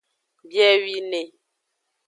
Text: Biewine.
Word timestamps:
Biewine. 0.49 1.21